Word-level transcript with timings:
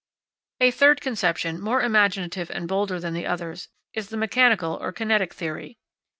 A 0.59 0.71
third 0.71 0.99
conception, 0.99 1.61
more 1.61 1.79
imaginative 1.83 2.49
and 2.49 2.67
bolder 2.67 2.99
than 2.99 3.13
the 3.13 3.27
others, 3.27 3.69
is 3.93 4.09
the 4.09 4.17
mechanical 4.17 4.75
or 4.81 4.91
kinetic 4.91 5.31
theory. 5.31 5.77